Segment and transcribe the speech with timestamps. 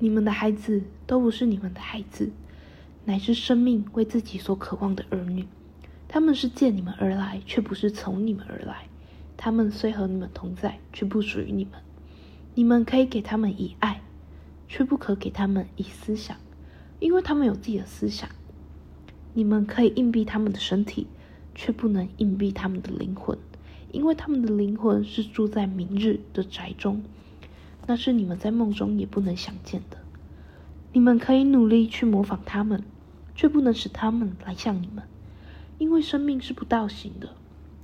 [0.00, 2.30] 你们的孩子都不是你们的孩子，
[3.04, 5.46] 乃是生命为自己所渴望的儿女。
[6.06, 8.86] 他们是借你们而来，却不是从你们而来。
[9.36, 11.74] 他们虽和你们同在，却不属于你们。
[12.54, 14.00] 你们可以给他们以爱，
[14.68, 16.36] 却不可给他们以思想，
[17.00, 18.28] 因为他们有自己的思想。
[19.34, 21.06] 你们可以硬币他们的身体，
[21.54, 23.38] 却不能硬币他们的灵魂，
[23.92, 27.02] 因为他们的灵魂是住在明日的宅中，
[27.88, 29.96] 那是你们在梦中也不能想见的。
[30.92, 32.84] 你们可以努力去模仿他们，
[33.34, 35.02] 却不能使他们来像你们，
[35.78, 37.30] 因为生命是不倒行的，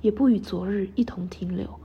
[0.00, 1.78] 也不与昨日一同停留。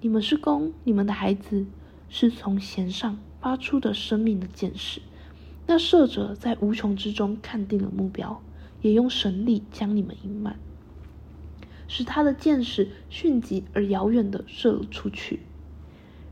[0.00, 1.66] 你们是弓，你们的孩子
[2.08, 5.02] 是从弦上发出的生命的箭矢。
[5.66, 8.40] 那射者在无穷之中看定了目标。
[8.82, 10.56] 也用神力将你们隐瞒，
[11.88, 15.40] 使他的箭矢迅疾而遥远的射了出去，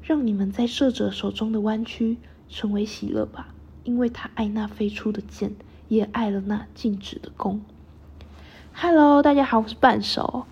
[0.06, 2.18] 让你们在射者手中的弯曲
[2.50, 3.54] 成为喜乐吧，
[3.84, 5.52] 因为他爱那飞出的箭，
[5.88, 7.62] 也爱了那静止的弓。
[8.74, 10.44] Hello，大家好，我是半熟。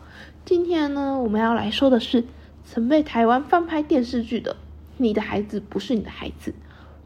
[0.46, 2.24] 今天呢，我们要来说的是
[2.64, 4.54] 曾被台湾翻拍电视剧的
[4.96, 6.52] 《你的孩子不是你的孩子》，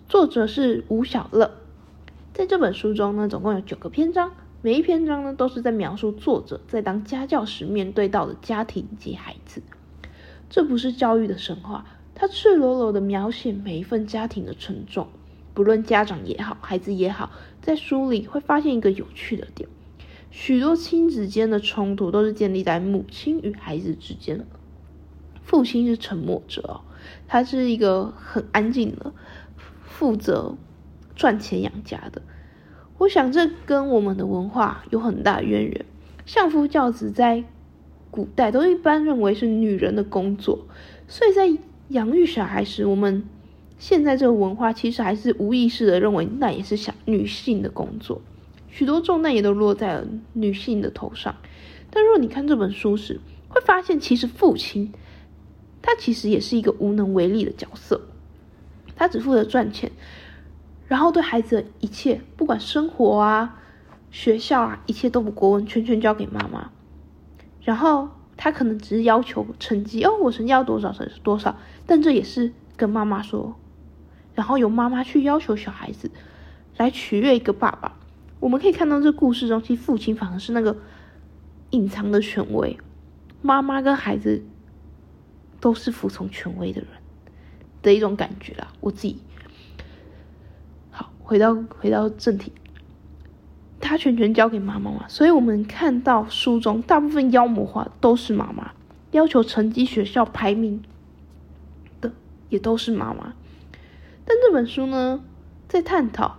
[0.09, 1.51] 作者是吴小乐。
[2.33, 4.31] 在这本书中呢，总共有九个篇章。
[4.63, 9.61] 每一篇章呢，都是在描述作者在当家教时面对到的家庭及孩子。
[10.49, 11.85] 这不是教育的神话，
[12.19, 15.07] 他赤裸裸的描写每一份家庭的沉重。
[15.53, 19.69] 不论家长也好，孩子也好，在书里会发现一个有趣的点：
[20.31, 24.47] 许多亲子间的冲突都是建立在母亲与孩子之间。
[25.43, 26.81] 父亲是沉默者，
[27.29, 29.13] 他是一个很安静的，
[29.85, 30.57] 负责
[31.15, 32.23] 赚钱养家的。
[32.99, 35.85] 我想这跟我们的文化有很大渊源。
[36.25, 37.45] 相夫教子在
[38.11, 40.67] 古代都一般认为是女人的工作，
[41.07, 41.47] 所以在
[41.89, 43.25] 养育小孩时，我们
[43.79, 48.21] 现在这个文化其实还是无意识的认为那也是小女性的工作，
[48.69, 51.35] 许多重担也都落在了女性的头上。
[51.91, 54.93] 但如果你看这本书时，会发现其实父亲
[55.81, 58.01] 他其实也是一个无能为力的角色，
[58.97, 59.93] 他只负责赚钱。
[60.89, 63.61] 然后对孩子的一切，不管生活啊、
[64.11, 66.71] 学校啊，一切都不过问，全权交给妈妈。
[67.63, 73.57] 然后他可能只是要求成绩，哦，我成绩要多少，成多少，但这也是跟妈妈说。
[74.35, 76.11] 然后由妈妈去要求小孩子
[76.77, 77.97] 来取悦一个爸爸。
[78.39, 80.77] 我们可以看到这故事中，其实父亲反而是那个
[81.71, 82.79] 隐藏的权威，
[83.41, 84.45] 妈妈跟孩子
[85.59, 86.91] 都是服从权威的人
[87.81, 88.69] 的一种感觉啦。
[88.81, 89.19] 我自己。
[90.91, 92.53] 好回到回到正题，
[93.87, 98.73] 他全权交给妈妈嘛，所以我们看到书中大部分妖魔化都是妈妈，
[99.13, 100.83] 要求成绩、学校排名
[102.01, 102.13] 的
[102.49, 103.35] 也都是妈妈。
[104.25, 105.23] 但这本书呢，
[105.69, 106.37] 在探讨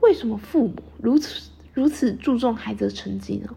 [0.00, 3.54] 为什么父母如此如此注重孩子的成绩呢？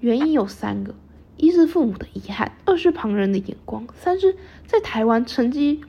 [0.00, 0.94] 原因有三个：
[1.36, 4.36] 一是父母的遗憾，二是旁人的眼光，三是
[4.66, 5.80] 在台湾成绩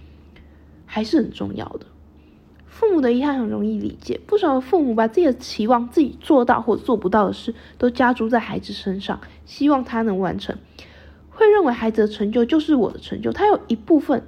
[0.86, 1.86] 还是很重要的。
[2.80, 10.56] 父母的遗憾很容易理解，不少父母把自己的期望、自己做到或做不到的事都加诸在孩子身上，希望他能完成，
[11.32, 13.32] 会认为孩子的成就就是我的成就。
[13.32, 14.28] 他有一部分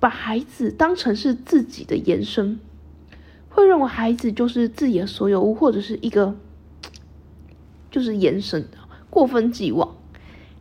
[0.00, 2.58] 把孩子当成是自己的延伸，
[3.50, 6.34] 会认为孩子就是自己的所有物，或者是一个
[7.90, 8.78] 就是延伸的，
[9.10, 9.96] 过分寄望。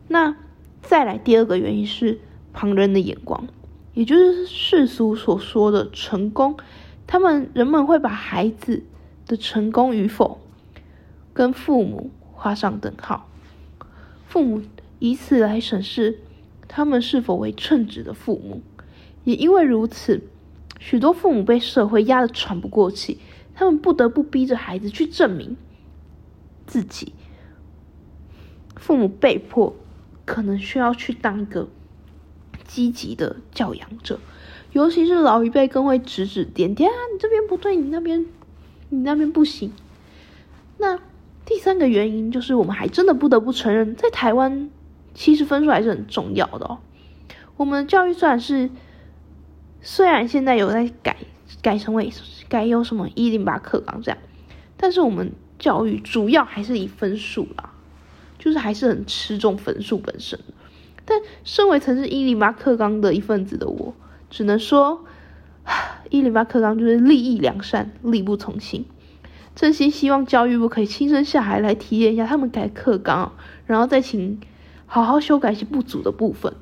[0.09, 0.35] 那
[0.81, 2.19] 再来第二个原因是
[2.51, 3.47] 旁人的眼光。
[3.93, 6.57] 也就是世俗所说的成功，
[7.05, 8.83] 他们人们会把孩子
[9.27, 10.39] 的成功与否
[11.33, 13.29] 跟父母画上等号，
[14.25, 14.61] 父母
[14.99, 16.19] 以此来审视
[16.69, 18.61] 他们是否为称职的父母。
[19.25, 20.23] 也因为如此，
[20.79, 23.19] 许多父母被社会压得喘不过气，
[23.53, 25.57] 他们不得不逼着孩子去证明
[26.65, 27.13] 自己。
[28.77, 29.75] 父母被迫
[30.23, 31.67] 可能需要去当一个。
[32.71, 34.17] 积极的教养者，
[34.71, 38.25] 尤其是老一辈更会指指点点啊，你这边不对，你那边，
[38.87, 39.73] 你那边不行。
[40.77, 40.97] 那
[41.45, 44.69] 第三个原因就是，我们还真的不得不承认，在台湾，
[45.13, 46.77] 其实分数还是很重要的哦。
[47.57, 48.69] 我们的教育虽然是，
[49.81, 51.17] 虽然现在有在改，
[51.61, 52.09] 改成为
[52.47, 54.17] 改有什么一零八课纲这样，
[54.77, 57.73] 但是我们教育主要还是以分数啦，
[58.39, 60.39] 就是还是很吃重分数本身。
[61.05, 63.93] 但身为曾是一零八课纲的一份子的我，
[64.29, 65.05] 只能说，
[66.09, 68.85] 一零八课纲就是利益良善，力不从心。
[69.53, 73.33] 真心希望教育部可以亲身下海来体验一下他们改课纲，
[73.65, 74.39] 然后再请
[74.85, 76.53] 好好修改一些不足的部分。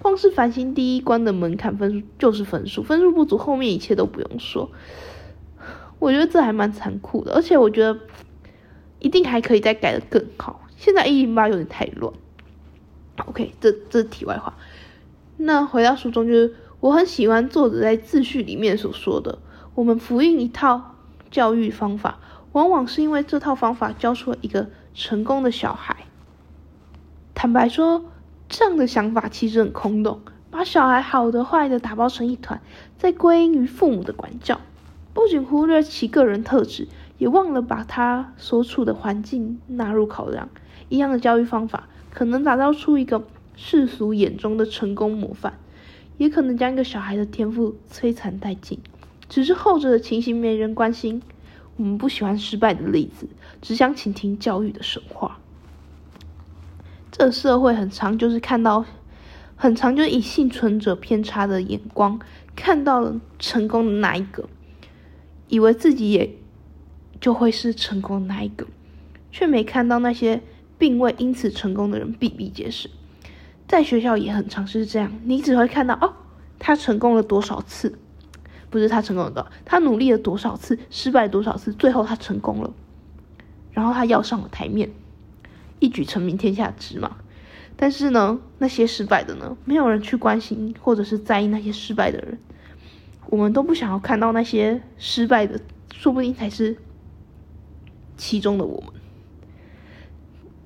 [0.00, 4.70] 光是繁星第一关的门槛分数就是分数，分数不足，后面一切都不用说。
[5.98, 7.98] 我觉得这还蛮残酷的，而且我觉得
[9.00, 10.66] 一定还可以再改的更好。
[10.76, 12.14] 现在一零八有点太乱。
[13.26, 14.54] OK，这这是题外话。
[15.36, 19.38] 那回到书中，就是我很喜欢作者在自序里面所说的：
[19.74, 20.94] 我们复印一套
[21.30, 22.18] 教育方法，
[22.52, 25.96] 往往是因为这套方法教出了一个成功的小孩。
[27.34, 28.04] 坦白说，
[28.48, 32.60] 这样的想法其实很空洞，把小孩好的坏的打包成一团，
[32.96, 34.60] 再归因于父母的管教。
[35.14, 36.88] 不仅忽略其个人特质，
[37.18, 40.48] 也忘了把他所处的环境纳入考量。
[40.88, 43.26] 一样的教育方法，可能打造出一个
[43.56, 45.58] 世俗眼中的成功模范，
[46.16, 48.78] 也可能将一个小孩的天赋摧残殆尽。
[49.28, 51.22] 只是后者的情形没人关心。
[51.76, 53.28] 我们不喜欢失败的例子，
[53.62, 55.38] 只想倾听教育的神话。
[57.12, 58.84] 这社会很长，就是看到
[59.54, 62.18] 很长，就以幸存者偏差的眼光
[62.56, 64.48] 看到了成功的那一个。
[65.46, 66.34] 以为自己也
[67.20, 68.66] 就会是成功的那一个，
[69.30, 70.42] 却没看到那些
[70.78, 72.88] 并未因此成功的人比比皆是。
[73.66, 76.14] 在学校也很常是这样，你只会看到哦，
[76.58, 77.98] 他成功了多少次，
[78.70, 82.72] 不是他成功了多少，他努力了多少次，失败多少次，最后他成功了，
[83.72, 84.90] 然后他要上了台面，
[85.80, 87.18] 一举成名天下知嘛。
[87.76, 92.38] 但是呢，那些失败的呢，没有人去关心或者是在意那些失败的人。
[93.30, 95.60] 我们都不想要看到那些失败的，
[95.92, 96.76] 说不定才是
[98.16, 98.97] 其中的我们。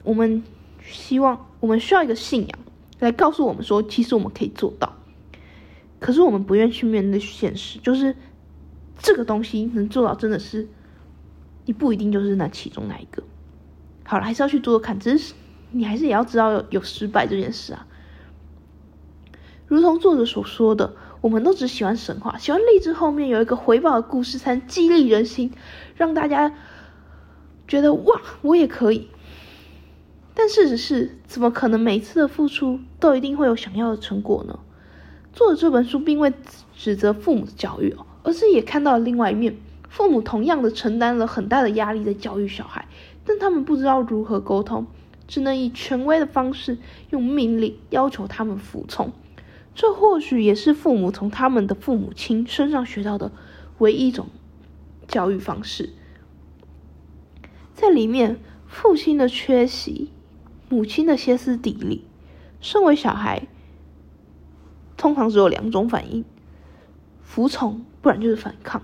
[0.03, 0.43] 我们
[0.85, 2.59] 希望，我们需要一个信仰
[2.99, 4.95] 来告诉我们说，其实我们可以做到。
[6.01, 8.17] 可是我们不愿去面对现实，就是
[8.99, 10.69] 这个东西能做到，真的是
[11.65, 13.23] 你不一定就是那其中那一个。
[14.05, 15.35] 好了，还是要去做做看，只是
[15.71, 17.87] 你还是也要知道有有失败这件事啊。
[19.67, 20.95] 如同作者所说的。
[21.23, 25.53] 我们都只喜欢神话，喜欢励志后面有一个回报的故事，才激励人心，
[25.95, 26.53] 让大家
[27.69, 29.09] 觉得哇，我也可以。
[30.43, 34.59] 但事实是，怎么可能每次的付出都一定会有想要的成果呢？
[35.33, 36.33] 作者这本书并未
[36.75, 39.57] 指责父母的教育哦，而是也看到了另外一面，
[39.89, 42.89] 父母同样的承担了很大的压力在教育小孩，
[43.25, 44.89] 但他们不知道如何沟通，
[45.29, 46.77] 只能以权威的方式
[47.11, 49.13] 用命令要求他们服从。
[49.77, 53.31] 这或许也是父母从他们的父母亲身上学到的
[53.79, 54.27] 唯一一种
[55.07, 55.91] 教育方式。
[57.75, 60.11] 在里面，父亲的缺席，
[60.73, 62.07] 母亲的歇斯底里，
[62.63, 63.47] 身为小孩，
[64.97, 66.25] 通常只有两种反应：
[67.23, 68.81] 服从，不然就是反抗。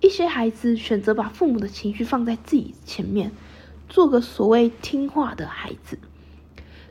[0.00, 3.32] 一些孩子选择把父母的情绪放在自己前面，
[3.88, 5.98] 做个所谓听话的孩子。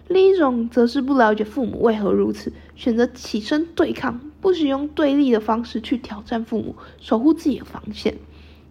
[0.10, 8.18] 另一种则是不了解父母为何如此，选择起身对抗，不使用对立的方式去挑战父母，守护自己的防线。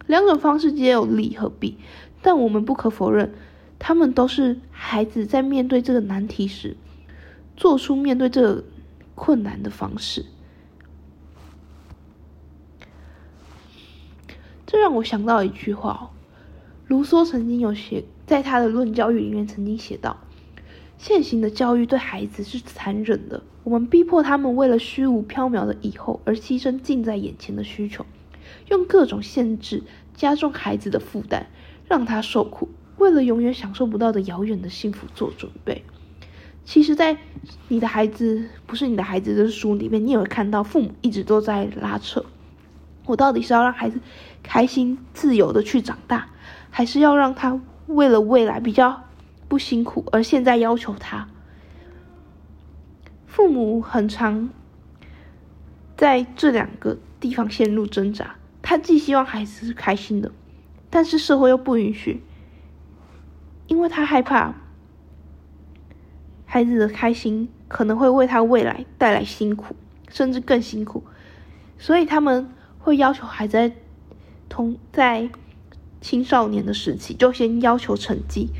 [0.05, 1.79] 两种方式皆有利和弊，
[2.21, 3.33] 但我们不可否认，
[3.87, 6.75] 他们都是孩子在面对这个难题时，
[7.55, 8.63] 做出面对这
[9.13, 10.25] 困难的方式。
[14.65, 16.09] 这让我想到一句话：
[16.87, 20.17] 卢梭曾经有写，在他的《论教育》里面曾经写到。
[20.97, 28.03] 现行的教育对孩子是残忍的，我们逼迫他们为了虚无缥缈的以后而牺牲近在眼前的需求，
[28.69, 29.83] 用各种限制
[30.15, 31.45] 加重孩子的负担，
[31.87, 32.69] 让他受苦，
[33.05, 35.83] 为了永远享受不到的遥远的幸福做准备。
[36.63, 37.15] 其实，在
[37.67, 42.25] 你的孩子不是你的孩子的书里面，你也会看到父母一直都在拉扯：
[43.05, 43.99] 我到底是要让孩子
[44.41, 46.29] 开心自由的去长大，
[46.71, 49.03] 还是要让他为了未来比较？
[49.47, 51.29] 不辛苦，而现在要求他，
[53.27, 54.49] 父母很常
[55.95, 58.37] 在这两个地方陷入挣扎。
[58.63, 60.31] 他既希望孩子是开心的，
[60.89, 62.23] 但是社会又不允许，
[63.67, 64.53] 因为他害怕
[66.45, 69.75] 孩子的开心可能会为他未来带来辛苦，
[70.09, 71.03] 甚至更辛苦，
[71.77, 73.75] 所以他们会要求孩子在
[74.47, 75.29] 同在
[75.99, 78.51] 青少年的时期就先要求成绩。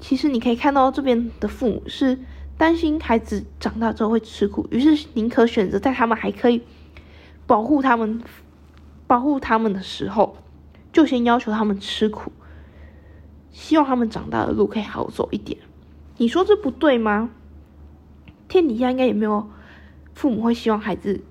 [0.00, 2.18] 其实你可以看到，这边的父母是
[2.58, 6.62] 担心孩子长大之后会吃苦，于是宁可选择在他们还可以
[7.46, 8.20] 保护他们、
[9.06, 10.36] 保护他们的时候，
[10.92, 12.32] 就先要求他们吃苦，
[13.54, 15.58] 希望他们长大的路可以好走一点。
[16.18, 17.30] 你说这不对吗？
[18.48, 19.48] 天底下应该也没有
[20.12, 21.22] 父母会希望孩子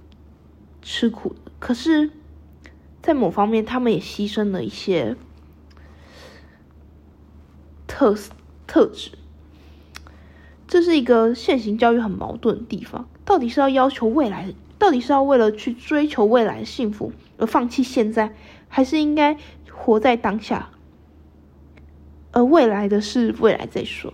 [0.82, 2.10] 吃苦的，可是，
[3.04, 5.16] 在某方面，他们也牺牲了一些
[7.86, 8.18] 特。
[8.66, 9.12] 特质，
[10.68, 18.34] 这是一个现行教育很矛盾的地方，到底是要要求未来，到底是要为了去追求未来的幸福而放弃现在，
[18.68, 19.38] 还是应该
[19.70, 20.72] 活在当下？
[22.34, 24.14] 而未来的事，未来再说，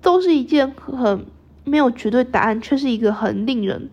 [0.00, 1.26] 都是一件很
[1.64, 3.90] 没有绝对答案，却是一个很令人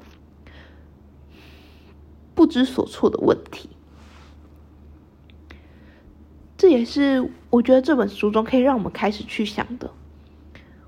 [2.35, 3.69] 不知所措的问题。
[6.57, 9.89] 这也是我觉得这本书中可以让我们开始去想的。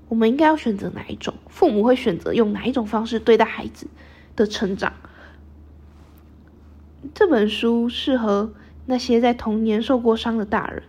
[0.08, 1.34] 我们应该要选择哪一种？
[1.48, 3.88] 父母会选择用哪一种方式对待孩子
[4.36, 4.92] 的成长？
[7.14, 8.52] 这本书适合
[8.86, 10.82] 那些在童年受过伤的大人。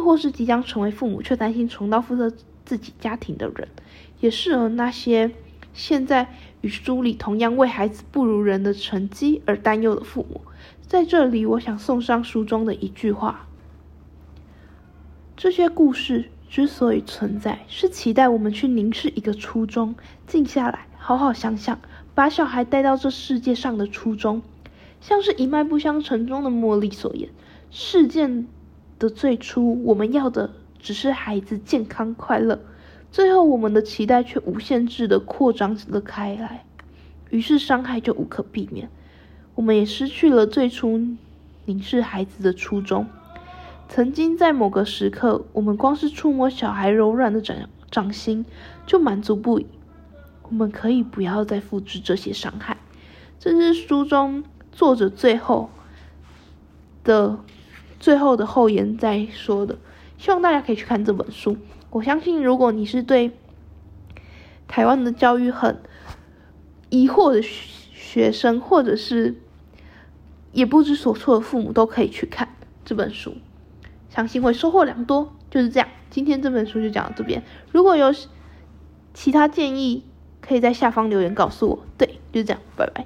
[0.00, 3.68] 又或是即将成为父母却担心重蹈覆辙自己家庭的人，
[4.20, 5.30] 也适合那些
[5.74, 10.40] 现在与书里同样为孩子不如人的成绩而担忧的父母。
[10.86, 13.46] 在这里，我想送上书中的一句话：
[15.36, 19.94] 这些故事之所以存在，是期待我们去凝视一个初衷，
[20.26, 21.78] 静下来，好好想想，
[22.14, 24.40] 把小孩带到这世界上的初衷。
[25.02, 27.28] 像是一脉不相承中的茉莉所言，
[27.70, 28.48] 事件。
[29.00, 32.60] 的最初，我们要的只是孩子健康快乐，
[33.10, 36.66] 最后我们的期待却无限制的扩张了开来，
[37.30, 38.90] 于是伤害就无可避免，
[39.54, 41.00] 我们也失去了最初
[41.64, 43.06] 凝视孩子的初衷。
[43.88, 47.56] 曾经在某个时刻，我们光是触摸小孩柔软的掌
[47.90, 48.44] 掌心
[48.86, 49.66] 就满足不已，
[50.42, 52.76] 我们可以不要再复制这些伤害。
[53.38, 55.70] 这是书中作者最后
[57.02, 57.38] 的。
[58.00, 59.78] 最后的后言在说的，
[60.18, 61.58] 希望大家可以去看这本书。
[61.90, 63.30] 我相信，如果你是对
[64.66, 65.80] 台湾的教育很
[66.88, 69.36] 疑惑的学生，或者是
[70.52, 72.48] 也不知所措的父母，都可以去看
[72.84, 73.34] 这本书，
[74.08, 75.32] 相信会收获良多。
[75.50, 77.42] 就是这样，今天这本书就讲到这边。
[77.72, 78.14] 如果有
[79.12, 80.04] 其他建议，
[80.40, 81.84] 可以在下方留言告诉我。
[81.98, 83.04] 对，就是这样，拜拜。